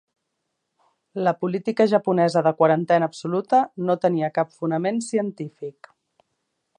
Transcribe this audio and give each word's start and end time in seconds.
La 1.27 1.33
política 1.43 1.85
japonesa 1.91 2.43
de 2.47 2.53
quarantena 2.63 3.09
absoluta... 3.11 3.61
no 3.89 3.99
tenia 4.07 4.31
cap 4.39 4.57
fonament 4.59 4.99
científic. 5.09 5.93